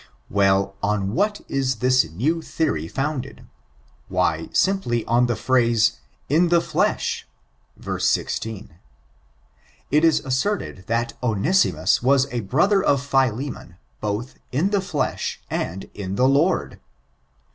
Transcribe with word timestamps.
Well, 0.31 0.75
on 0.81 1.13
what 1.13 1.41
is 1.47 1.75
this 1.75 2.05
new 2.09 2.41
theory 2.41 2.87
founded? 2.87 3.45
Why, 4.07 4.49
simply 4.51 5.05
on 5.05 5.27
the 5.27 5.35
phrase, 5.35 5.99
in 6.27 6.49
the 6.49 6.59
Jlesh, 6.59 7.25
verse 7.77 8.07
16. 8.09 8.73
It 9.91 10.03
is 10.03 10.21
asserted 10.25 10.85
that 10.87 11.13
Onesimus 11.21 12.01
was 12.01 12.25
a 12.33 12.39
brother 12.39 12.81
of 12.83 12.99
Philemon, 12.99 13.75
both 13.99 14.39
'* 14.43 14.51
in 14.61 14.71
the 14.71 14.81
flesh 14.81 15.39
and 15.51 15.87
in 15.93 16.15
the 16.15 16.27
Lord." 16.27 16.79